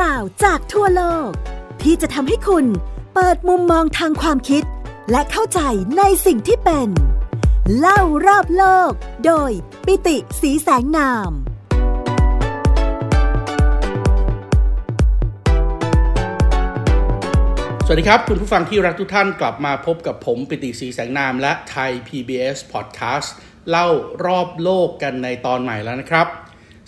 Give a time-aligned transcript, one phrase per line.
[0.00, 1.30] ราวจากทั่วโลก
[1.82, 2.66] ที่จะทำให้คุณ
[3.14, 4.62] เปิดมุมมองทางความคิด
[5.10, 5.60] และเข้าใจ
[5.98, 6.88] ในสิ่งที่เป็น
[7.78, 8.90] เล่ารอบโลก
[9.26, 9.50] โดย
[9.86, 11.30] ปิติสีแสงนาม
[17.86, 23.28] สวัสดีครับ คุณผู้ฟังที่รักทุกท่านกลับมาพบกับผมปิติศรีแสงนามและไทย PBS Podcast
[23.70, 23.88] เล่า
[24.24, 26.28] รอบโลกกันในตอนใหม่แล้วนะครับ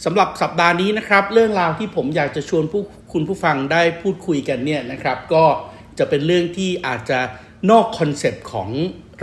[0.05, 5.45] สำหรับสัปดาห์นี้นะครับ เรื่องราวที่ผมอยากจะชวนผู้ คุณผู้ฟังได้พูดคุยกันเนี่ยนะครับก็
[5.99, 7.21] จะเป็นเรื่องที่อาจจะ
[7.71, 8.69] นอกคอนเซปต์ของ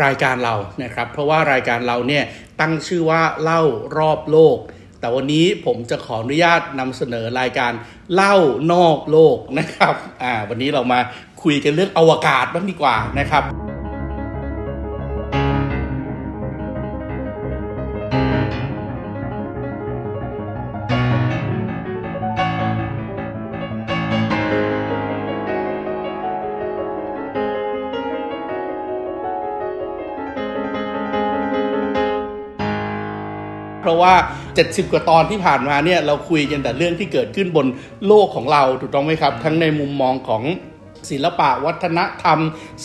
[0.03, 2.23] รายการเรานะครับ เพราะว่ารายการเราเนี่ย
[2.59, 3.62] ตั้งชื่อว่าเล่า
[3.98, 4.57] รอบโลก
[4.99, 7.71] แต่วันนี้ผมจะขออนุญาตนำเสนอรายการ
[8.13, 8.35] เล่า
[8.73, 10.99] นอกโลกนะครับอ่าวันนี้เรามา
[11.43, 13.64] คุยกันเรื่องอวกาศบ้างดีกว่านะครับ
[34.05, 34.15] ว่า
[34.55, 37.67] 70 กว่าตอนที่ผ่านมาเนี่ยเราคุยกันแต่เรื่องที่เกิดขึ้นบน
[38.07, 40.43] โลกของเราถูกต้องไหมครับ ทั้งในมุมมองของ
[41.12, 42.39] ศิลปะวัฒนธรรม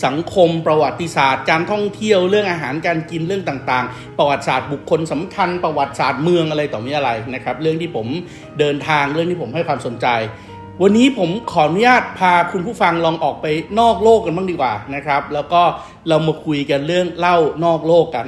[0.05, 8.07] สังคม ประวัติศาสตร์ การท่องเที่ยวเรื่องอาหารการกินเรื่องต่างๆ ประวัติศาสตร์บุคคลสำคัญ ประวัติศาสตร์เมืองอะไรต่อมีอะไรนะครับ เรื่องที่ผม
[8.59, 10.07] เดินทางเรื่องที่ผมให้ความสนใจ
[10.81, 13.45] วันนี้ผมขออนุญาตพาคุณผู้ฟังลองออกไป
[13.79, 15.61] นอกโลกกันบ้างดีกว่านะครับ แล้วก็
[16.07, 18.27] เรามาคุยกันเรื่องเล่านอกโลกกัน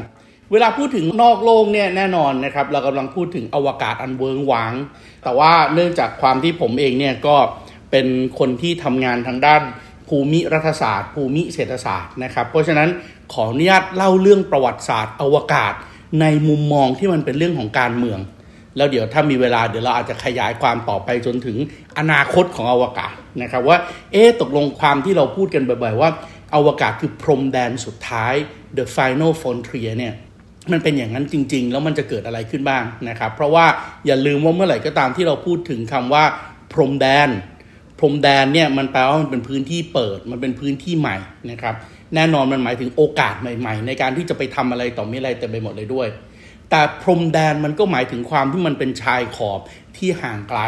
[0.51, 4.73] เวลาพูดถึงนอกโลกเนี่ยแน่นอนนะครับ เรากำลังพูดถึงอวกาศอันเวิงวาง
[5.23, 7.35] แต่ว่าเนื่องจากความที่ผมเองเนี่ยก็
[7.91, 8.07] เป็น
[8.39, 9.61] คนที่ทำงานทางด้าน
[10.07, 12.89] ภูมิรัฐศาสตร์ ภูมิเศรษฐศาสตร์นะครับ เพราะฉะนั้น
[13.33, 15.73] ขออนุญาตเล่าเรื่องประวัติศาสตร์ อวกาศ
[16.21, 18.19] ในมุมมองที่มันเป็นเรื่องของการเมือง
[18.77, 21.57] แล้วเดี๋ยวถ้ามีเวลาเดี๋ยวเราอาจจะขยายความต่อไปจนถึง
[21.97, 23.77] อนาคตของอวกาศนะครับว่า
[24.11, 26.09] เอ๊ตกลงความที่เราพูดกันบ่อยๆว่า
[26.55, 28.33] อวกาศคือพรมแดนสุดท้าย
[28.77, 30.13] the final frontier เนี่ย
[30.71, 33.65] มันเป็นอย่างนั้นจริง ๆ แล้วมันจะเกิดอะไรขึ้นบ้างนะครับ เพราะว่า
[34.05, 36.23] อย่าลืมว่าเมื่อไหร่ก็ตามที่เราพูดถึงคำว่า
[36.73, 37.29] พรมแดน
[37.99, 41.17] พรมแดนเนี่ยมันแปลว่ามันเป็นพื้นที่เปิด มันเป็นพื้นที่ใหม่
[41.51, 41.75] นะครับ
[42.15, 46.07] แน่นอนมันหมายถึงโอกาสใหม่ ๆ ในการที่จะไปทำอะไรต่อมีอะไรเต็มไปหมดเลยด้วย
[46.69, 49.59] แต่พรมแดนมันก็หมายถึงความที่มันเป็นชายขอบ
[49.97, 50.61] ที่ห่างไกล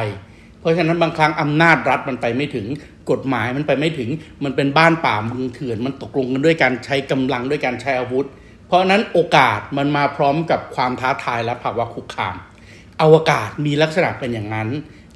[0.60, 2.68] เพราะฉะนั้นบางครั้งอำนาจรัฐมันไปไม่ถึง
[3.12, 4.10] กฎหมายมันไปไม่ถึง
[4.44, 8.28] มันเป็นบ้านป่าเมืองเถื่อน มันตกลงกันด้วยการใช้กำลังด้วยการใช้อาวุธ
[8.68, 12.36] เพราะนั้นโอกาสมันมาพร้อมกับความท้าทายและภาวะคุกคาม
[13.02, 14.70] อวกาศมีลักษณะเป็นอย่างนั้น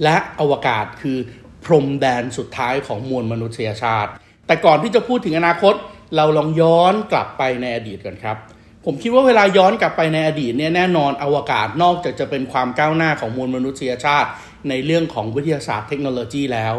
[0.03, 1.17] และอวกาศคือ
[1.65, 4.11] พรมแดนสุดท้ายของมวลมนุษยชาติ
[4.47, 5.73] แต่ก่อนที่จะพูดถึงอนาคต
[6.15, 8.37] เราลองย้อนกลับไปในอดีตกันครับ
[8.85, 14.29] ผมคิดว่าเวลาย้อนกลับไปในอดีตเนี่ยแน่นอนอวกาศนอกจากจะเป็นความก้าวหน้าของมวลมนุษยชาติ
[14.69, 16.75] ในเรื่องของวิทยาศาสตร์เทคโนโลยีแล้ว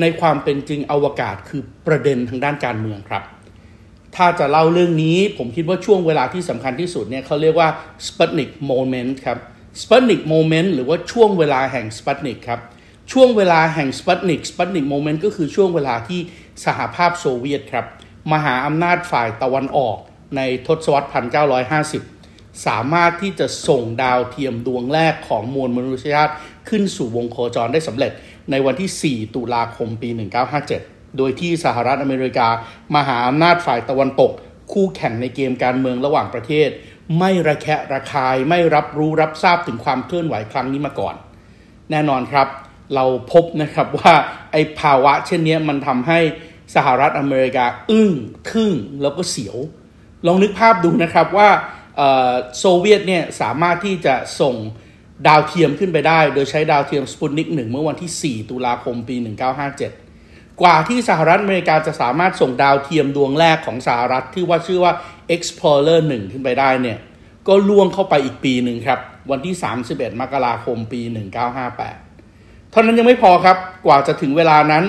[0.00, 3.22] ในความเป็นจริงอวกาศคือประเด็นทางด้านการเมืองครับ
[4.22, 7.68] ถ้าจะเล่าเรื่องนี้ ผมคิดว่าช่วงเวลาที่สำคัญที่สุดเนี่ยเขาเรียกว่า
[8.06, 9.38] Sputnik Moment ครับ
[9.82, 12.60] Sputnik Moment หรือว่าช่วงเวลาแห่ง Sputnik ครับ
[13.12, 16.20] ช่วงเวลาแห่ง Sputnik Sputnik Moment ก็คือช่วงเวลาที่
[16.64, 17.84] สหภาพโซเวียตครับ
[18.32, 19.96] มหาอำนาจฝ่ายตะวันออก
[20.36, 21.08] ในทศวรรษ
[21.86, 26.34] 1950 สามารถที่จะส่งดาวเทียมดวงแรกของมวลมนุษยชาติ
[26.68, 28.12] ขึ้นสู่วงโคจรได้สำเร็จ
[28.50, 32.48] ในวันที่ 4 ตุลาคมปี 1957 โดยที่สหรัฐอเมริกา
[32.96, 34.32] มหาอำนาจฝ่ายตะวันตก
[34.72, 36.68] คู่แข่งในเกมการเมืองระหว่างประเทศ
[37.18, 41.14] ไม่ระแคะระคายไม่รับรู้รับทราบถึงความเคลื่อนไหวครั้งนี้มาก่อน
[41.90, 42.48] แน่นอนครับ
[42.94, 44.14] เราพบนะครับว่า
[44.52, 46.18] ไอ้ภาวะเช่นนี้มันทำให้
[46.74, 48.12] สหรัฐอเมริกาอึ้ง
[48.50, 48.72] ทึ่ง
[49.02, 49.56] แล้วก็เสียว
[50.26, 51.48] ลองนึกภาพดูนะครับว่า
[52.58, 54.54] โซเวียตเนี่ยสามารถที่จะส่ง
[55.26, 59.16] ดาวเทียมขึ้นไปได้ โดยใช้ดาวเทียมสปุตนิกหนึ่งเมื่อวันที่ 4 ตุลาคมปี
[59.62, 60.09] 1957
[60.62, 64.92] กว่าที่สหรัฐอเมริกาจะสามารถส่งดาวเทียมดวงแรกของสหรัฐที่ว่าชื่อว่า
[65.34, 66.98] Explorer 1 ขึ้นไปได้เนี่ย
[67.48, 69.00] ก็ล่วงเข้าไปอีกปีหนึ่งครับ
[69.30, 69.54] วันที่
[69.88, 71.00] 31 มกราคมปี
[71.86, 73.56] 1958 เท่านั้นยังไม่พอครับ
[73.86, 74.84] กว่าจะถึงเวลานั้น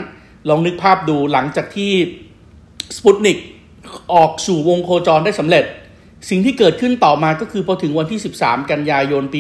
[0.50, 1.92] ลองนึกภาพดูหลังจากที่
[2.98, 3.38] สปุตนิก
[4.14, 5.66] ออกสู่วงโคจรได้สำเร็จ
[6.30, 9.40] สิ่งที่เกิดขึ้นต่อมาก็คือพอถึงวันที่ 13 กันยายนปี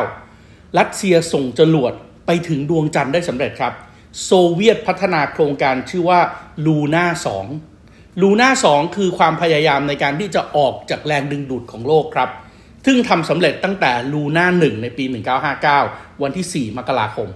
[0.00, 1.92] 1959 รัสเซียส่งจรวด
[2.26, 3.72] ไปถึงดวงจันทร์ได้สำเร็จครับ
[4.24, 6.20] โซเวียตพัฒนาโครงการชื่อว่า
[6.66, 7.06] ลูน่า
[7.64, 12.30] 2ลูน่า2คือความพยายามในการที่จะออกจากแรงดึงดูดของโลกครับ
[12.86, 15.04] ซึ่งทำสำเร็จตั้งแต่ลูน่า1ในปี
[15.62, 17.28] 1959 วันที่ 4 มกราคม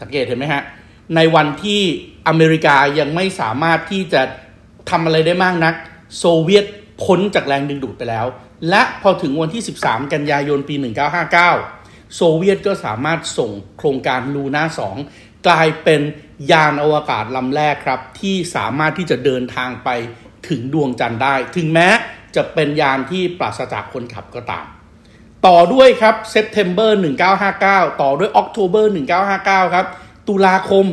[0.00, 0.62] สังเกตเห็นไหมฮะ
[1.16, 1.80] ในวันที่
[2.28, 4.22] อเมริกายังไม่สามารถที่จะ
[4.90, 5.74] ทำอะไรได้มากนัก
[6.18, 6.64] โซเวียต
[7.02, 8.26] พ้นจากแรงดึงดูดไปแล้ว
[8.68, 10.74] และพอถึงวันที่ 13 กันยายนปี
[11.44, 14.64] 1959 โซเวียตก็สามารถส่งโครงการลูน่า
[15.00, 16.00] 2 กลายเป็น
[16.52, 19.88] ยานอวกาศลำแรกครับ ที่สามารถที่จะเดินทางไป
[20.48, 21.88] ถึงดวงจันทร์ได้ ถึงแม้
[22.36, 24.66] จะเป็นยานที่ปราศจากคนขับก็ตาม
[25.46, 27.00] ต่อด้วยครับ September
[27.50, 28.92] 1959 ต่อด้วย October
[29.32, 29.86] 1959 ครับ
[30.28, 30.84] ตุลาคม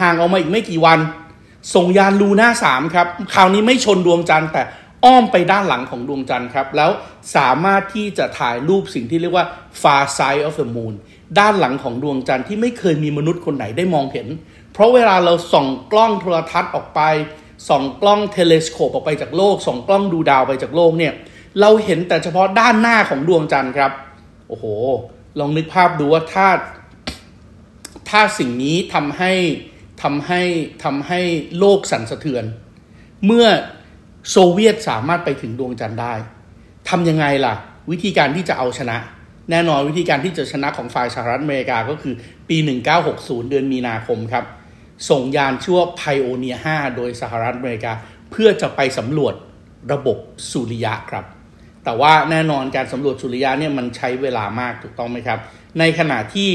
[0.00, 0.98] ห่างออกมาอีกไม่กี่วัน
[1.74, 4.62] ส่งยานลูน่า3ครับ คราวนี้ไม่ชนดวงจันทร์แต่
[5.04, 6.90] อ้อมไปด้านหลังของดวงจันทร์ครับ แล้ว
[7.36, 9.46] สามารถที่จะถ่ายรูปสิ่งที่เรียกว่า
[9.82, 10.94] far side of the moon
[11.38, 14.28] ด้านหลังของดวงจันทร์ที่ไม่เคยมีมนุษย์คนไหนได้มองเห็น
[14.72, 17.00] เพราะเวลาเราส่องกล้องโทรทรรศน์ออกไป
[17.68, 21.12] ส่องกล้อง telescope ออกไปจากโลก ส่องกล้องดูดาวไปจากโลกเนี่ย
[21.60, 23.92] เราเห็นแต่เฉพาะด้านหน้าของดวงจันทร์ครับ
[24.48, 24.64] โอ้โห
[25.38, 26.48] ลองนึกภาพดูว่าถ้า
[28.10, 29.32] ถ้าสิ่งนี้ทำให้
[30.02, 30.42] ทำให้
[30.84, 31.20] ทำให้
[31.58, 32.44] โลกสั่นสะเทือน
[33.26, 33.46] เมื่อ
[34.30, 36.14] โซเวียตสามารถไปถึงดวงจันทร์ได้
[36.88, 37.54] ทำยังไงล่ะ
[37.90, 38.96] วิธีการที่จะเอาชนะ
[39.50, 42.14] แน่นอนวิธีการที่จะชนะของฝ่ายสหรัฐอเมริกาก็คือ
[42.48, 42.56] ปี
[43.04, 44.44] 1960 เดือนมีนาคมครับ
[45.10, 47.92] ส่งยานชั่วไพโอเนีย5โดยสหรัฐอเมริกา
[48.30, 49.34] เพื่อจะไปสำรวจ
[49.92, 50.18] ระบบ
[50.50, 51.24] สุริยะครับ
[51.84, 55.38] แต่ว่าแน่นอนการสำรวจสุริยะเนี่ยมันใช้เวลามากถูกต้องไหมครับ
[55.78, 56.50] ในขณะที่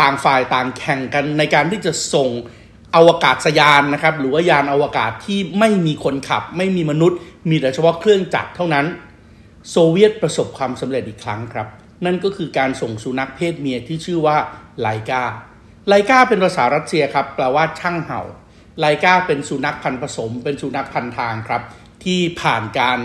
[0.00, 2.28] ต่างฝ่ายต่างแข่งกันในการที่จะส่ง
[2.94, 7.18] อวกาศยานนะครับหรือว่ายานอวกาศที่ไม่มีคนขับ ไม่มีมนุษย์
[7.50, 8.86] มีแต่เฉพาะเครื่องจักรเท่านั้น
[9.70, 11.66] โซเวียตประสบความสำเร็จอีกครั้งครับ
[12.04, 14.36] นั่นก็คือการส่งสุนัขเพศเมียที่ชื่อว่า
[14.80, 15.22] ไลกา
[15.88, 18.20] ไลกาเป็นภาษารัสเซียครับแปลว่าช่างเห่า
[18.80, 21.62] ไลกาเป็นสุนัขพันธุ์ผสม เป็นสุนัขพันธุ์ทางครับ
[22.04, 22.98] ที่ผ่านการ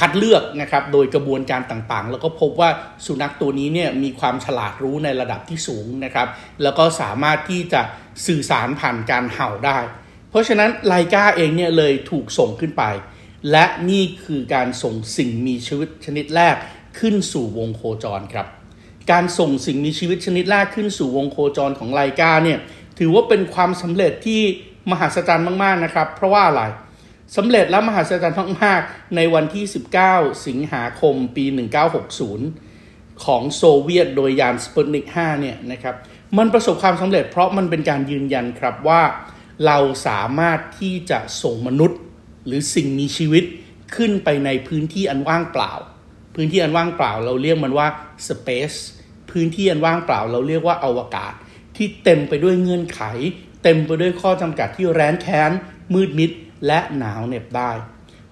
[0.00, 2.70] คัดเลือกนะครับโดยกระบวนการต่างๆ แล้วก็พบว่า
[3.06, 6.28] สุนัขตัวนี้เนี่ยมีความฉลาดรู้ในระดับที่สูงนะครับ
[6.62, 7.80] แล้วก็สามารถที่จะ
[8.26, 9.78] สื่อสารผ่านการเห่าได้
[10.30, 12.84] เพราะฉะนั้นไลกาเองเนี่ยเลยถูกส่งขึ้นไป
[13.50, 16.56] และนี่คือการส่งสิ่งมีชีวิตชนิดแรก
[16.98, 18.46] ขึ้นสู่วงโคจรครับ
[19.12, 22.58] การส่งสิ่งมีชีวิตชนิดแรกขึ้นสู่วงโคจรของไลกาเนี่ย
[22.98, 24.40] ถือว่าเป็นความสำเร็จที่
[24.90, 26.62] มหัศจรรย์มากๆนะครับ เพราะว่าอะไร
[27.34, 29.64] สำเร็จและมหัศจรรย์มากๆในวันที่
[30.04, 31.44] 19 สิงหาคมปี
[32.34, 35.94] 1960 ของโซเวียตโดยยานสปุตนิก 5 เนี่ยนะครับ
[36.38, 39.02] มันประสบความสำเร็จเพราะมันเป็นการยืนยันครับว่า
[39.66, 41.98] เราสามารถที่จะส่งมนุษย์
[42.46, 43.44] หรือสิ่งมีชีวิต
[43.96, 45.72] ขึ้นไปในพื้นที่อันว่างเปล่า
[46.34, 47.88] พื้นที่อันว่างเปล่าเราเรียกมันว่า
[48.28, 48.78] space
[49.30, 51.32] พื้นที่อันว่างเปล่าเราเรียกว่าอวกาศ
[51.76, 53.00] ที่เต็มไปด้วยเงื่อนไข
[53.62, 55.50] เต็มไปด้วยข้อจำกัดที่แร้นแค้น
[55.94, 56.30] มืดมิด
[56.66, 57.72] และหนาวเหน็บได้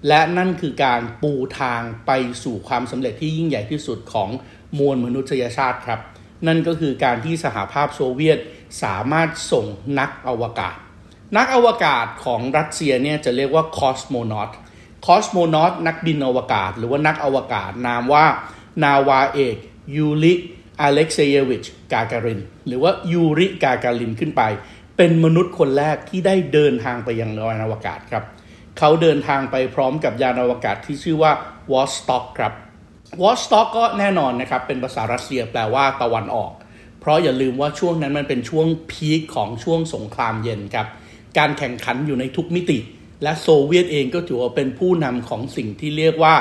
[0.07, 2.11] และนั่นคือการปูทางไป
[2.43, 4.29] สู่ความสำเร็จที่ยิ่งใหญ่ที่สุดของ
[4.77, 5.99] มวลมนุษยชาติครับ
[6.47, 8.39] นั่นก็คือการที่สหภาพโซเวียต
[8.83, 9.65] สามารถส่ง
[9.99, 10.75] นักอวกาศ
[11.37, 14.49] นักอวกาศของรัสเซียเนี่ยจะเรียกว่าคอสโมนอต
[15.05, 18.25] cosmonaut นักบินอวกาศ หรือว่านักอวกาศนามว่า
[18.83, 19.55] นาวาเอก
[19.95, 20.33] ยูริ
[20.81, 24.41] อเล็กเซเยวิชกาการิน หรือว่ายูริกาการินขึ้นไป
[24.97, 28.23] เป็นมนุษย์คนแรกที่ได้เดินทางไปยังยานอวกาศครับ
[28.77, 31.31] เขาเดินทางไปพร้อมกับยานอวกาศที่ชื่อว่า
[31.71, 32.53] วอสต็อกครับ
[33.21, 36.51] วอสต็อกก็แน่นอนนะครับ เป็นภาษารัสเซียแปลว่าตะวันออก
[36.99, 40.87] เพราะอย่าลืมว่าช่วงนั้นมันเป็นช่วง peak ของช่วงสงครามเย็นครับ
[41.37, 42.79] การแข่งขันอยู่ในทุกมิติ
[43.23, 46.33] และโซเวียตเองก็ถือว่าเป็นผู้นำของสิ่งที่เรียกว่า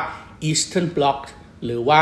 [0.49, 1.19] Eastern Bloc
[1.65, 2.00] หรือว่า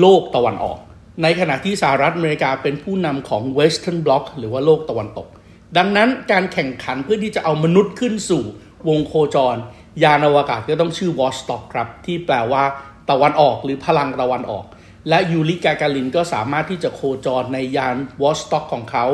[0.00, 0.78] โลกตะวันออก
[1.22, 5.28] ในขณะที่สหรัฐอเมริกาเป็นผู้นำของ Western Bloc หรือว่าโลกตะวันตก
[5.76, 8.44] ดังนั้นการแข่งขันเพื่อที่จะเอามนุษย์ขึ้นสู่
[8.88, 9.56] วงโคจร
[10.02, 12.64] ยานอวกาศก็ต้องชื่อวอสต็อกครับ ที่แปลว่า
[13.10, 14.64] ตะวันออกหรือพลังตะวันออก
[15.08, 19.06] และยูริกากาลินก็สามารถที่จะโคจรในยานวอสต็อกของเขา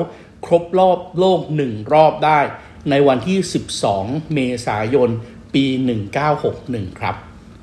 [0.46, 2.40] ครบรอบโลกหนึ่งรอบได้
[2.90, 3.38] ในวันที่
[3.86, 5.10] 12 เมษายน
[5.54, 5.64] ปี
[6.32, 7.16] 1961 ครับ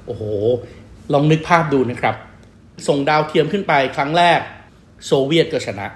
[0.05, 0.23] โอ้โห
[1.13, 2.15] ลองนึกภาพดูนะครับ
[2.87, 4.39] ส่งดาวเทียมขึ้นไปครั้งแรก
[5.05, 5.87] โซเวียตก็ชนะ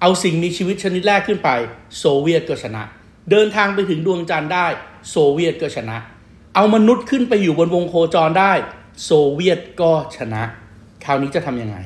[0.00, 1.50] เอาสิ่งมีชีวิตชนิดแรกขึ้นไป
[1.98, 2.82] โซเวียตก็ชนะ
[3.30, 4.66] เดินทางไปถึงดวงจันทร์ได้
[5.10, 5.96] โซเวียตก็ชนะ
[6.54, 8.52] เอามนุษย์ขึ้นไปอยู่บนวงโคจรได้
[9.04, 10.42] โซเวียตก็ชนะ
[11.04, 11.76] คราวนี้จะทำยังไง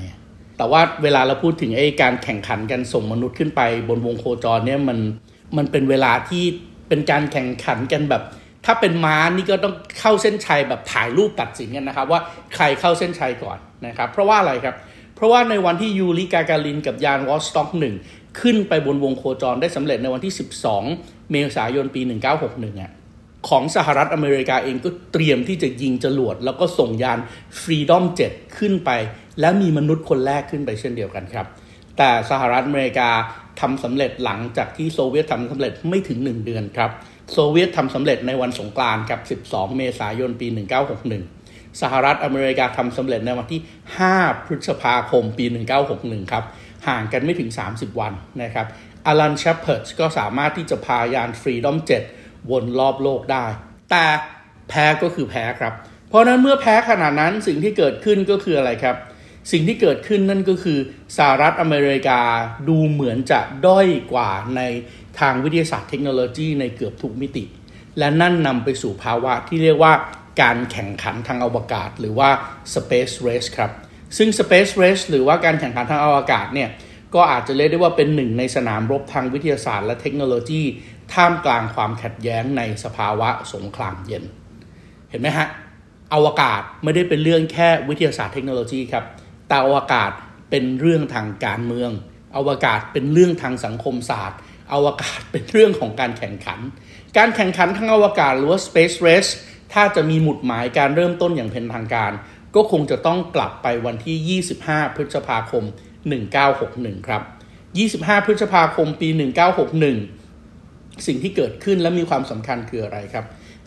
[0.57, 4.99] แต่ว่าเวลาเราพูดถึงไอ้การแข่งขันกันส่งมนุษย์ขึ้นไปบนวงโคจรเนี่ยมัน
[5.57, 6.45] มันเป็นเวลาที่
[6.89, 8.23] เป็นการแข่งขันกันแบบ
[8.67, 12.21] ถ้าเป็นม้านี่ก็ต้องเข้าเส้นชัยแบบถ่ายรูปตัดสินกันนะครับ ว่า
[12.55, 14.77] ใครเข้าเส้นชัยก่อนนะครับ เพราะว่าอะไรครับ
[15.23, 17.95] ราะว่าในวันที่ยูริกาการินกับยานวอสต็อกหนึ่ง
[18.41, 20.35] ขึ้นไปบนวงโคจรได้สำเร็จในวันที่
[20.83, 22.01] 12 เมษายนปี
[22.41, 22.93] 1961อะ
[23.49, 27.19] ของสหรัฐอเมริกาเองก็เตรียมที่จะยิงจรวด แล้วก็ส่งยาน
[27.63, 28.91] Freedom 7 ขึ้นไป
[29.41, 31.47] และมีมนุษย์คนแรกขึ้นไปเช่นเดียวกันครับ
[31.99, 33.09] แต่สหรัฐอเมริกา
[33.61, 36.91] ทำสำเร็จหลังจากที่โซเวียตทำสำเร็จไม่ถึง 1 เดือนครับ
[37.33, 40.47] โซเวียตทำสำเร็จในวันสงกรานต์ครับ 12 เมษายนปี
[41.03, 41.42] 1961
[41.81, 43.61] สหรัฐอเมริกาทำสำเร็จในวันที่
[44.05, 45.45] 5 พฤษภาคมปี
[45.89, 46.45] 1961 ครับ
[46.89, 48.13] ห่างกันไม่ถึง 30 วัน
[48.43, 48.67] นะครับ
[49.07, 51.79] อลันเชปเพิร์ดก็สามารถที่จะพายาน Freedom
[52.15, 53.45] 7 วนรอบโลกได้
[53.91, 54.07] แต่
[54.69, 55.73] แพ้ก็คือแพ้ครับ
[56.09, 58.97] เพราะนั้นเมื่อแพ้ขนาดนั้นสิ่งที่เกิดขึ้นก็คืออะไรครับ
[59.53, 60.79] สิ่งที่เกิดขึ้นนั่นก็คือ
[61.17, 62.21] สหรัฐอเมริกา
[62.69, 64.61] ดูเหมือนจะด้อยกว่าใน
[65.21, 67.45] ทางวิทยาศาสตร์เทคโนโลยีในเกือบทุกมิติ
[67.99, 69.93] และนั่นนำไปสู่ภาวะที่เรียกว่า
[70.41, 72.31] การแข่งขันทางอวกาศ หรือว่า
[72.75, 73.71] space race ครับ
[74.17, 76.69] ซึ่ง space race หรือว่าการแข่งขันทางอวกาศเนี่ย
[77.15, 80.63] ก็อาจจะเรียกได้ว่าเป็นหนึ่งในสนามรบทางวิทยาศาสตร์และเทคโนโลยี
[81.15, 84.25] ท่ามกลางความขัดแย้งในสภาวะสงครามเย็น
[85.11, 85.49] เห็นไหมฮะ
[86.15, 89.05] อวกาศไม่ได้เป็นเรื่องแค่วิทยาศาสตร์เทคโนโลยีครับ
[89.49, 90.11] แต่อวกาศ
[90.51, 91.91] เป็นเรื่องทางการเมือง
[92.37, 94.39] อวกาศเป็นเรื่องทางสังคมศาสตร์
[94.73, 96.61] อวกาศเป็นเรื่องของการแข่งขัน
[97.19, 99.31] การแข่งขันทางอวกาศหรือว่า space race
[99.73, 102.13] ถ้าจะมีหมุดหมายการเริ่มต้นอย่างเป็นทางการ
[102.55, 105.65] ก็คงจะต้องกลับไปวันที่ 25 พฤษภาคม
[106.37, 107.23] 1961 ครับ
[107.73, 109.09] 25 พฤษภาคมปี
[110.07, 113.25] 1961 สิ่งที่เกิดขึ้นและมีความสำคัญคืออะไรครับ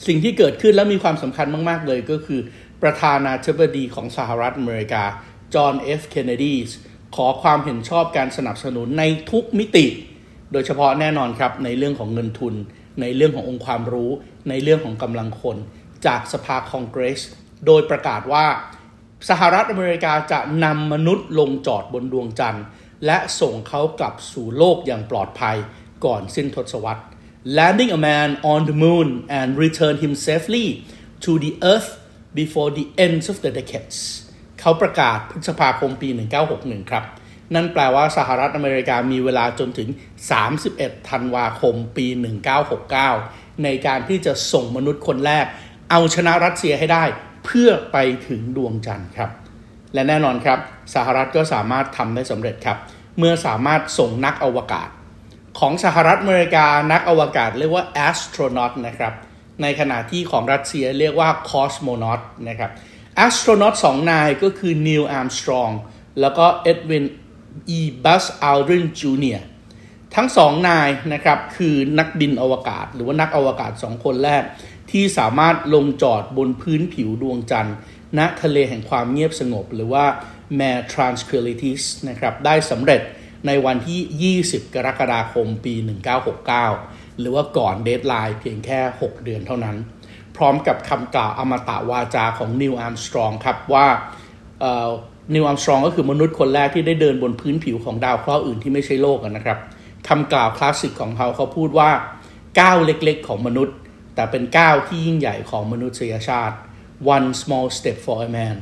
[0.07, 2.39] สิ่งที่เกิดขึ้นและมีความสำคัญมาก ๆ เลยก็คือ
[2.83, 5.03] ประธานาธิบดีของสหรัฐอเมริกา
[5.53, 6.55] จอห์น เอฟ เคนเนดี
[7.15, 9.85] ขอความเห็นชอบการสนับสนุนในทุกมิติ
[10.51, 12.53] โดยเฉพาะแน่นอนครับในเรื่องของเงินทุน
[13.01, 14.11] ในเรื่องขององค์ความรู้
[14.49, 15.57] ในเรื่องของกำลังคน
[16.07, 17.21] จากสภาคองเกรส
[17.65, 18.45] โดยประกาศว่า
[19.29, 22.65] สหรัฐอเมริกาจะนำมนุษย์ลงจอดบนดวงจันทร์
[23.05, 25.57] และส่งเขากลับสู่โลกอย่างปลอดภัย
[26.05, 27.03] ก่อนสิ้นทศวรรษ
[27.57, 29.07] landing a man on the moon
[29.39, 30.65] and return him safely
[31.23, 31.89] to the earth
[32.39, 33.97] before the end of the decades
[34.59, 36.09] เขาประกาศพฤษภาคมปี
[36.49, 37.03] 1961 ครับ
[37.53, 39.89] นั่นแปลว่าสหรัฐอเมริกามีเวลาจนถึง
[40.49, 42.07] 31 ธันวาคมปี
[42.85, 45.45] 1969 ในการที่จะส่งมนุษย์คนแรก
[45.97, 47.03] เอาชนะรัสเซียให้ได้
[47.45, 47.97] เพื่อไป
[48.27, 49.29] ถึงดวงจันทร์ครับ
[49.93, 50.59] และแน่นอนครับ
[50.95, 52.77] สหรัฐก็สามารถทำได้สำเร็จครับ
[53.17, 54.89] เมื่อสามารถส่งนักอวกาศ
[55.59, 59.13] ของสหรัฐอเมริกานักอวกาศเรียกว่า astronaut นะครับ
[59.61, 62.71] ในขณะที่ของรัสเซียเรียกว่า cosmonaut นะครับ
[63.25, 65.73] astronaut สองนายก็คือ Neil Armstrong
[66.21, 67.05] แล้วก็ Edwin
[67.77, 67.79] E.
[68.03, 69.41] Buzz Aldrin Jr.
[70.15, 74.43] ทั้งสองนายนะครับคือนักบินอวกาศ หรือว่านักอวกาศสองคนแรก
[74.91, 77.75] ที่สามารถลงจอดบนพื้นผิวดวงจันทร์
[78.17, 80.05] ณทะเลแห่งความเงียบสงบ หรือว่า
[80.59, 83.01] Mare Tranquillitis นะครับได้สำเร็จ
[83.47, 85.73] ในวันที่ 20 กรกฎาคมปี
[86.47, 89.75] 1969 หรือว่าก่อน deadline เพียงแค่ 6 เดือนเท่านั้น
[90.37, 93.87] พร้อมกับคำกล่าวอมตะวาจาของนีล อาร์มสตรองครับว่า
[95.33, 99.59] นีล อาร์มสตรองก็คือมนุษย์คนแรกที่ได้เดินบนพื้นผิวของดาวเคราะห์อื่นที่ไม่ใช่โลกนะครับ
[100.07, 101.91] คำกล่าวคลาสสิกของเขาเขาพูดว่า
[102.59, 103.75] ก้าวเล็กๆ ของมนุษย์
[104.15, 106.55] แต่เป็นก้าวที่ยิ่งใหญ่ของมนุษยชาติ
[107.15, 108.55] one small step for a man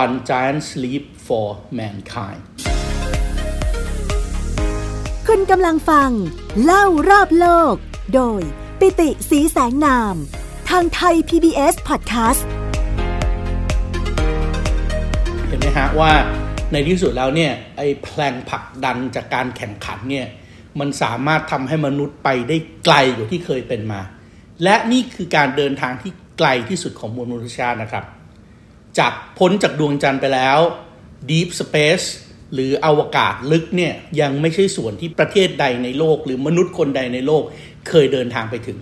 [0.00, 1.48] one giant leap for
[1.78, 2.40] mankind
[5.28, 6.10] คุณกำลังฟัง
[6.64, 7.74] เล่ารอบโลก
[8.14, 8.40] โดย
[8.78, 10.14] ปิติสีแสงนาม
[10.68, 12.42] ทางไทย PBS Podcast
[15.46, 16.12] เห็นไหมฮะว่า
[16.72, 20.26] ในที่สุดแล้วเนี่ย ไอ้แพลงผลักดันจากการแข่งขันเนี่ย
[20.80, 24.00] มันสามารถทำให้มนุษย์ไปได้ไกลกว่าที่เคยเป็นมา
[24.62, 28.04] และนี่คือการเดินทางที่ไกลที่สุดของมวลมนุษยชาตินะครับ
[28.98, 30.58] จากพ้นจากดวงจันทร์ไปแล้ว
[31.30, 32.06] Deep Space
[32.54, 37.42] หรืออวกาศลึกเนี่ยยังไม่ใช่ส่วนที่ประเทศใดในโลก หรือมนุษย์คนใดในโลก
[37.88, 38.78] เคยเดินทางไปถึง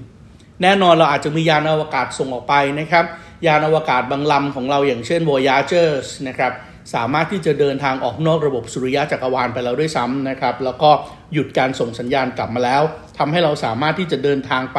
[0.63, 3.05] แน่นอนเราอาจจะมียานอวกาศส่งออกไปนะครับ
[3.47, 5.89] ยานอวกาศบางลำของเราอย่างเช่น Voyager
[6.29, 6.53] นะครับ
[6.95, 10.91] สามารถที่จะเดินทางออกนอกระบบสุริยะจักรวาลไปแล้วด้วยซ้ำนะครับ แล้วก็
[11.33, 12.83] หยุดการส่งสัญญาณกลับมาแล้ว
[13.19, 14.79] ทำให้เราสามารถที่จะเดินทางไป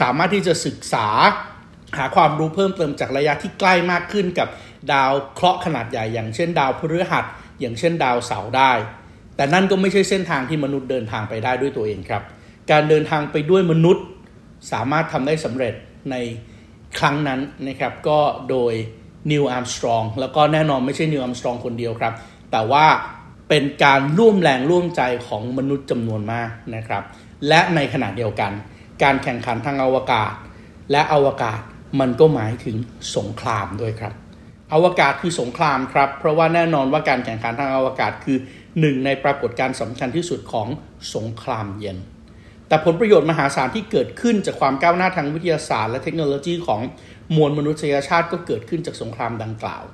[0.00, 1.08] สามารถที่จะศึกษา
[1.98, 4.48] หาความรู้เพิ่มเติมจากระยะที่ใกล้มากขึ้นกับ
[4.92, 7.24] ดาวเคราะห์ขนาดใหญ่ อย่างเช่น ดาวพฤหัส
[7.60, 8.72] อย่างเช่น ดาวเสาร์ได้
[9.36, 12.22] แต่นั่นก็ไม่ใช่เส้นทางที่มนุษย์เดินทางไปได้ด้วยตัวเองครับ
[12.70, 14.04] การเดินทางไปด้วยมนุษย์
[14.72, 15.74] สามารถทำได้สำเร็จ
[16.10, 16.16] ใน
[16.98, 18.18] ครั้งนั้นนะครับก็
[18.50, 18.72] โดย
[19.30, 22.12] นีล อาร์มสตรองแล้วก็แน่นอนไม่ใช่นีล อาร์มสตรองคนเดียวครับ
[22.52, 22.86] แต่ว่า
[23.48, 27.02] เป็นการร่วมแรงร่วมใจของมนุษย์จำนวนมากนะครับ
[27.48, 28.52] และในขณะเดียวกัน
[29.02, 30.32] การแข่งขันทางอวกาศ
[30.92, 31.60] และอวกาศ
[32.00, 32.76] มันก็หมายถึง
[33.16, 34.12] สงครามด้วยครับ
[34.74, 38.38] อวกาศคือสงครามครับ เพราะว่าแน่นอนว่าการแข่งขันทางอวกาศคือ
[38.80, 40.68] หนึ่งในปรากฏการณ์สำคัญที่สุดของ
[41.14, 41.98] สงครามเย็น
[42.68, 46.80] แต่ผลประโยชน์มหาศาลที่เกิดขึ้นจากความก้าวหน้าทางวิทยาศาสตร์ และเทคโนโลยีของ
[47.36, 49.84] มวลมนุษยชาติก็เกิดขึ้นจากสงครามดังกล่าว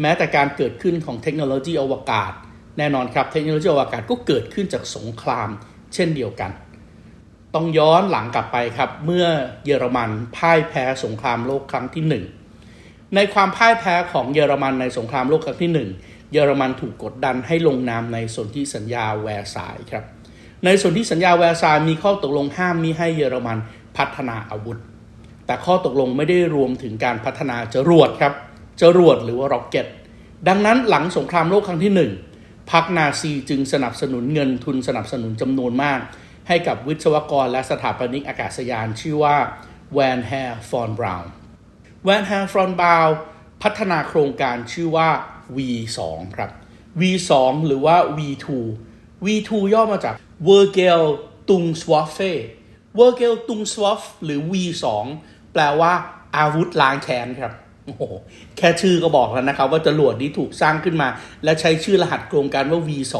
[0.00, 2.32] แม้แต่การเกิดขึ้นของเทคโนโลยีอวกาศ
[2.78, 5.48] แน่นอนครับเทคโนโลยีอวกาศก็เกิดขึ้นจากสงคราม
[5.94, 6.50] เช่นเดียวกัน
[7.54, 9.26] ต้องย้อนหลังกลับไปครับ เมื่อ
[9.64, 12.24] เยอรมันพ่ายแพ้สงครามโลกครั้งที่หนึ่ง
[13.14, 15.88] ในความพ่ายแพ้ของเยอรมันในสงครามโลกครั้งที่หนึ่ง
[16.32, 20.04] เยอรมันถูกกดดันให้ลงนามในสนธิสัญญาแวร์ซายครับ
[20.64, 23.58] ในส่วนธิสัญญาแวร์ซายมีข้อตกลงห้ามมิให้เยอรมัน
[23.96, 24.78] พัฒนาอาวุธ
[25.46, 28.32] แต่ข้อตกลงไม่ได้รวมถึงการพัฒนาจรวดครับ
[28.82, 29.86] จรวดหรือว่า rocket
[30.48, 32.12] ดังนั้นหลังสงครามโลกครั้งที่หนึ่ง
[32.72, 36.00] พรรคนาซีจึงสนับสนุนเงินทุนสนับสนุนจำนวนมาก
[36.48, 39.36] ให้กับวิศวกรและสถาปนิกอากาศยานชื่อว่า
[39.92, 41.30] แวร์นแฮร์ฟอนบราวน์
[42.04, 43.16] แวนแฮร์ฟอนบราวน์
[43.62, 45.08] พัฒนาโครงการชื่อว่า
[45.56, 45.98] V2
[46.36, 46.50] ครับ
[47.00, 47.32] V2
[47.66, 48.48] หรือว่า V2
[49.26, 50.14] V2 ย่อมาจาก
[50.46, 51.02] v e r g e l
[51.48, 52.32] t u n g s w a f f e
[52.98, 54.02] v e r g e l t u n g s w a f f
[54.24, 54.84] หรือ V2
[55.52, 55.92] แปลว่า
[56.36, 57.52] อาวุธล้างแค้นครับ
[57.86, 58.02] โอ้โห
[58.56, 61.08] แค่ชื่อก็บอกแล้วนะครับ ว่าจรวดนี้ถูกสร้างขึ้นมา
[61.44, 63.16] และใช้ชื่อรหัสโครงการว่า V2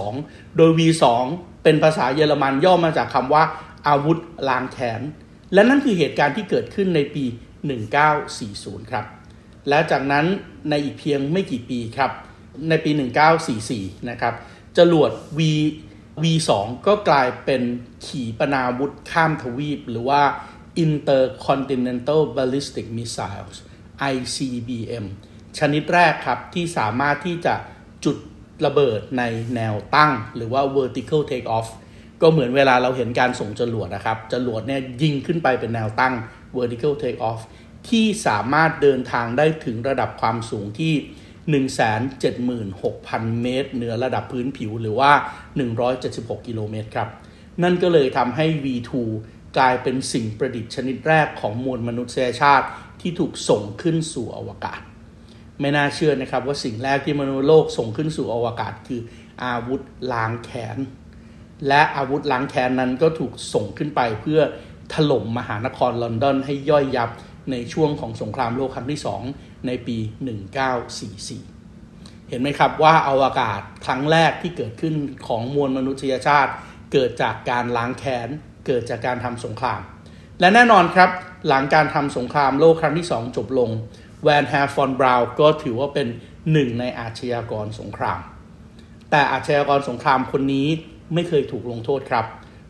[0.57, 1.05] โดย V2
[1.63, 3.45] เป็นภาษาเยอรมันย่อมาจากคำว่า
[3.89, 4.19] อาวุธ
[4.49, 5.01] ล้างแค้น
[5.55, 7.25] และนั่นคือเหตุการณ์ที่เกิดขึ้นในปี
[8.09, 9.05] 1940 ครับ
[9.69, 10.27] และจากนั้น
[10.71, 12.11] ในอีกเพียงไม่กี่ปีครับ
[12.69, 12.91] ในปี
[13.51, 14.35] 1944 นะครับ
[14.79, 15.41] จรวด V
[16.23, 16.51] V2
[16.87, 17.63] ก็กลายเป็น
[18.07, 20.23] ขีปนาวุธข้ามทวีป หรือว่า
[20.85, 23.57] Intercontinental Ballistic Missiles
[24.13, 25.05] ICBM
[25.59, 27.55] ชนิดแรกครับที่สามารถที่จะ
[28.05, 28.17] จุด
[28.67, 29.23] ระเบิดใน
[29.57, 31.69] แนวตั้ง หรือว่า vertical take off
[32.23, 36.15] ก็เหมือนเวลาเราเห็นการส่งจรวดนะครับ จรวดเนี่ยยิงขึ้นไปเป็นแนวตั้ง
[36.57, 37.41] vertical take off
[37.89, 40.95] ที่สามารถเดินทางได้ถึงระดับความสูงที่
[41.51, 45.13] 176,000 เมตร เหนือระดับพื้นผิวหรือว่า
[45.81, 47.09] 176 กิโลเมตรครับ
[47.63, 48.91] นั่นก็เลยทำให้ V2
[49.59, 52.67] กลายเป็นสิ่งประดิษฐ์ชนิดแรกของมวลมนุษยชาติ
[53.01, 54.81] ที่ถูกส่งขึ้นสู่อวกาศ
[55.61, 59.01] ไม่น่าเชื่อนะครับว่าสิ่งแรกที่มนุษย์โลกส่งขึ้นสู่อวกาศคือ
[59.45, 59.81] อาวุธ
[60.13, 60.79] ล้างแขน
[61.69, 64.41] และอาวุธล้างแค้นนั้นก็ถูกส่งขึ้นไปเพื่อ
[64.95, 67.11] ถล่มมหานครลอนดอนให้ย่อยยับ
[67.51, 69.99] ในช่วงของสงครามโลกครั้งที่ 2 ในปี
[70.73, 74.95] 1944 เห็นไหมครับว่าอาวกาศครั้งแรกที่เกิดขึ้น
[75.27, 76.53] ของมวลมนุษยชาติ
[76.93, 78.29] เกิดจากการล้างแค้น
[78.67, 79.81] เกิดจากการทำสงคราม
[80.41, 81.11] และแน่นอนครับ
[81.49, 83.71] หลังการทำสงครามโลกครั้งที่ 2 จบลง
[84.23, 86.09] แวนแฮฟอนบราวน์ก็ถือว่าเป็น
[86.53, 88.21] หนึ่งในอาชญากรสงคราม
[89.11, 90.67] แต่อาชญากรสงครามคนนี้
[91.15, 92.27] ไม่เคยถูกลงโทษครับ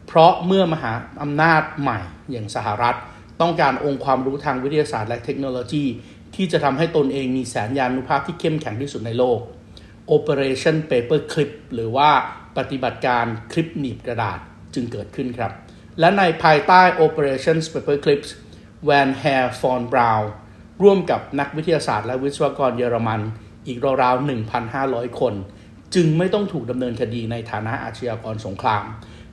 [0.07, 1.99] เพราะเมื่อมหาอำนาจใหม่
[2.31, 2.97] อย่างสหรัฐ
[3.41, 5.85] ต้องการองค์ความรู้ทางวิทยาศาสตร์และเทคโนโลยี
[6.35, 9.39] ที่จะทำให้ตนเองมีแสนยานุภาพที่เข้มแข็งที่สุดในโลก
[10.17, 12.11] Operation Paperclip หรือว่า
[12.57, 14.39] ปฏิบัติการคลิปหนีบกระดาษ
[14.75, 15.53] จึงเกิดขึ้นครับ
[16.01, 18.23] และในภายใต้ Operation Paperclip
[18.85, 20.31] แวร์นแฮร์ฟอนบราวน์
[20.83, 23.21] ร่วมกับนักวิทยาศาสตร์และวิศวกรเยอรมัน
[23.67, 24.29] อีกราวๆ
[24.73, 25.35] 1,500 คน
[25.95, 28.85] จึงไม่ต้องถูกดำเนินคดีในฐานะอาชญากรสงคราม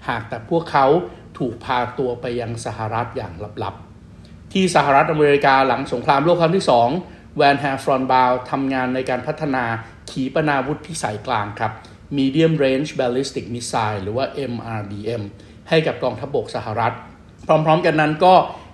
[0.07, 0.85] หากแต่พวกเขา
[1.37, 3.33] ถูกพาตัวไปยังสหรัฐอย่าง
[3.63, 3.88] ลับๆ
[4.53, 6.65] ที่สหรัฐอเมริกาหลังสงครามโลกครั้งที่
[7.01, 9.63] 2 แวร์นแฮร์ ฟอน บราวน์ทำงานในการพัฒนา
[10.09, 11.71] ขีปนาวุธพิสัยกลางครับ
[12.17, 15.21] Medium Range Ballistic Missile หรือว่า MRBM
[15.69, 16.93] ให้กับกองทัพบกสหรัฐ
[17.47, 18.33] พร้อมๆกันนั้นก็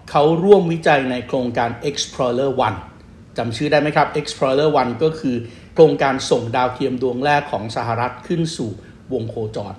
[0.09, 2.51] เขาร่วมวิจัยในโครงการ Explorer
[2.95, 5.35] 1จำชื่อได้ไหมครับ Explorer 1 ก็คือ
[5.73, 8.71] โครงการส่งดาวเทียมดวงแรกของสหรัฐขึ้นสู่
[9.13, 9.73] วงโคจร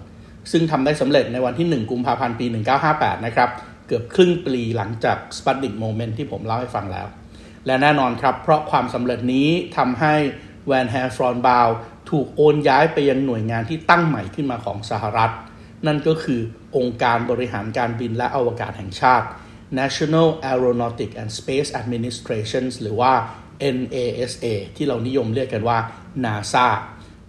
[0.52, 2.46] ซึ่งทำได้สำเร็จในวันที่ 1 กุมภาพันธ์ ปี
[2.86, 3.50] 1958 นะครับ
[3.86, 7.06] เกือบครึ่งปีหลังจาก Sputnik Moment ที่ผมเล่าให้ฟังแล้ว
[7.66, 10.14] และแน่นอนครับ เพราะความสำเร็จนี้ทำให้
[10.66, 11.68] แวร์นแฮร์ ฟอน บราวน์
[12.10, 15.32] ถูกโอนย้ายไปยังหน่วยงานที่ตั้งใหม่ขึ้นมาของสหรัฐ
[15.86, 16.40] นั่นก็คือ
[16.76, 19.26] องค์การบริหารการบินและอวกาศแห่งชาติ
[19.80, 23.12] National Aeronautic and Space Administration หรือว่า
[23.72, 24.46] NASA
[24.76, 25.78] ที่เรานิยมเรียกกันว่า
[26.24, 26.66] NASA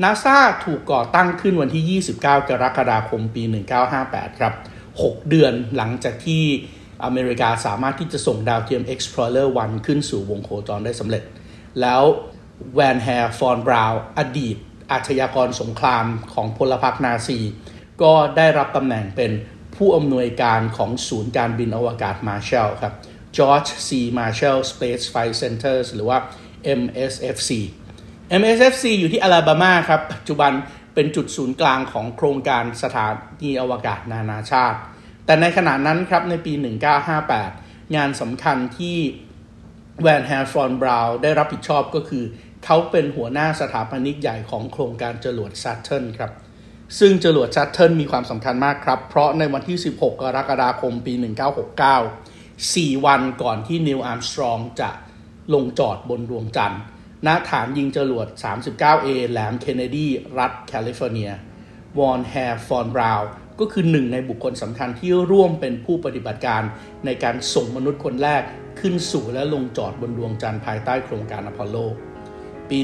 [0.03, 3.43] NASA ถูกก่อตั้งขึ้นวันที่ 29 กรกฎาคมปี
[3.91, 4.53] 1958 ครับ
[5.03, 6.43] 6 เดือนหลังจากที่
[7.05, 11.23] อเมริกาสามารถที่จะส่งดาวเทียม Explorer 1 ขึ้นสู่วงโคจรได้สำเร็จ
[11.81, 12.03] แล้ว
[12.73, 14.57] แวร์นแฮร์ฟอนบราวน์อดีต
[14.91, 17.39] อาชญากรสงครามของพลพรรคนาซี
[18.01, 19.31] ก็ได้รับตำแหน่งเป็น
[19.75, 22.93] ผู้อำนวยการของศูนย์การบินอวกาศมาร์แชลครับ
[23.37, 23.89] George C.
[24.17, 26.17] Marshall Space Flight Centers หรือว่า
[26.79, 27.49] MSFC
[28.41, 30.51] MSFC อยู่ที่อลาบามาครับ ปัจจุบัน
[30.99, 33.07] เป็นจุดศูนย์กลางของโครงการสถา
[33.43, 34.79] นีอวกาศนานาชาติ
[35.25, 36.53] แต่ในขณะนั้นครับในปี
[37.23, 38.97] 1958 งานสำคัญที่
[40.01, 42.23] แวร์นแฮร์ฟอนบราวน์ได้รับผิดชอบก็คือ
[42.65, 46.31] เขาเป็นหัวหน้าสถาปนิกใหญ่ของโครงการจรวดแซตเทิร์นครับ
[46.99, 51.13] ซึ่งจรวดแซตเทิร์นมีความสำคัญมากครับ เพราะในวันที่ 16 กรกฎาคมปี
[51.89, 54.89] 1969 4 วันก่อนที่นีล อาร์มสตรองจะ
[55.53, 56.81] ลงจอดบนดวงจันทร์
[57.25, 61.31] ณฐานยิงจรวด 39A แหลมเคนเนดี รัฐแคลิฟอร์เนีย
[61.99, 63.21] แวร์นแฮร์ฟอนบราวน์
[63.59, 66.63] ก็คือหนึ่งในบุคคลสำคัญที่ร่วมเป็นผู้ปฏิบัติการ
[67.05, 68.43] ในการส่งมนุษย์คนแรก
[68.79, 71.77] ขึ้นสู่และลงจอดบนดวงจันทร์ภายใต้โครงการอพอลโล
[72.69, 72.79] ปี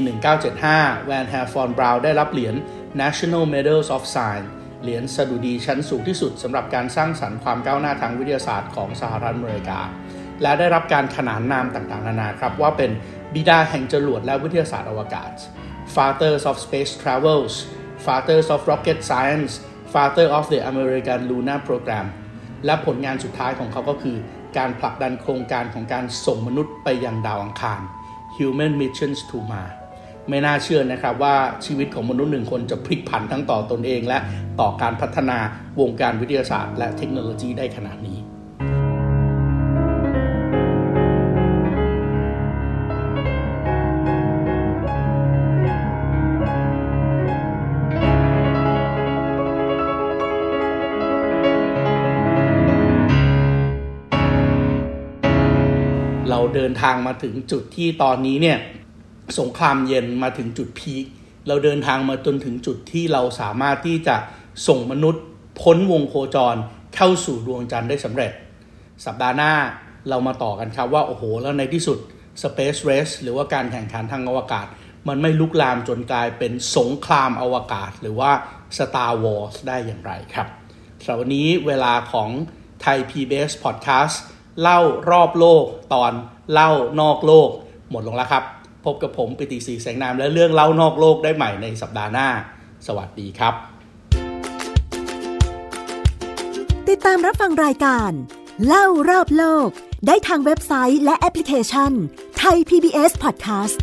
[0.50, 2.54] 1975 แวร์นแฮร์ฟอนบราวน์ได้รับเหรียญ
[3.02, 4.48] National Medals of Science
[4.82, 9.80] เหรียญสดุดีชั้นสูงที่สุดสำหรับการสร้างสรรค์ความก้าวหน้าทางวิทยาศาสตร์ของสหรัฐอเมริกา
[10.42, 12.90] และได้รับการขนานนามต่างๆ นานาครับ ว่าเป็น
[13.34, 15.30] บิดาแห่งจรวดและวิทยาศาสตร์อวกาศ
[15.94, 17.54] Fathers of Space Travels
[18.04, 19.52] Fathers of Rocket Science
[19.92, 22.06] Father of the American Lunar Program
[22.64, 24.16] และผลงานสุดท้ายของเขาก็คือ
[24.58, 27.80] การผลักดันโครงการของการส่งมนุษย์ไปยังดาวอังคาร
[28.36, 29.74] Human Missions to Mars
[30.28, 34.18] ไม่น่าเชื่อนะครับว่าชีวิตของมนุษย์หนึ่งคนจะพลิกผันทั้งต่อตนเอง และ
[34.60, 35.38] ต่อการพัฒนา
[35.80, 38.18] วงการวิทยาศาสตร์ และเทคโนโลยีได้ขนาดนี้
[56.56, 58.58] เดินทางมาถึงจุดที่ตอนนี้เนี่ย
[59.38, 61.04] สงครามเย็นมาถึงจุดพีค
[61.46, 64.16] เราเดินทางมาจนถึงจุดที่เราสามารถที่จะ
[64.68, 65.22] ส่งมนุษย์
[65.60, 66.56] พ้นวงโคจร
[66.96, 68.32] เข้าสู่ดวงจันทร์ได้สำเร็จ
[69.04, 69.52] สัปดาห์หน้า
[70.08, 71.98] เรามาต่อกันครับว่า โอ้โห แล้วในที่สุด
[72.42, 74.66] Space Race หรือว่าการแข่งขันทางอวกาศ
[75.08, 78.32] มันไม่ลุกลามจนกลายเป็นสงครามอวกาศ หรือว่า
[78.78, 80.48] Star Wars ได้อย่างไรครับ
[81.04, 82.30] สำหรับวันนี้เวลาของ
[82.82, 84.14] Thai PBS Podcast
[84.62, 85.64] เล่ารอบโลก
[85.94, 86.12] ตอน
[86.52, 87.48] เล่านอกโลก
[87.90, 88.42] หมดลงแล้วครับ
[88.84, 92.28] พบกับผมปิติศรีแสงนามและเรื่องเล่านอกโลกได้ใหม่ในสัปดาห์หน้า
[92.86, 93.54] สวัสดีครับ
[96.88, 98.10] ติดตามรับฟังรายการ
[98.66, 99.68] เล่ารอบโลก
[100.06, 101.92] ได้ทางเว็บไซต์และแอปพลิเคชัน
[102.38, 103.78] ไทย PBS Podcast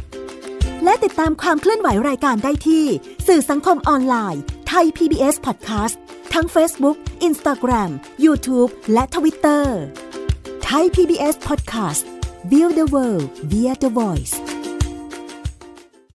[0.84, 2.86] และติดตามความเคลื่อนไหวรายการได้ที่
[3.28, 5.96] สื่อสังคมออนไลน์ไทย PBS Podcast
[6.34, 6.98] ทั้ง Facebook,
[7.28, 7.92] Instagram,
[8.26, 9.66] YouTube และ Twitter
[10.66, 12.04] ไทย PBS Podcast
[12.46, 14.51] View the world via the voice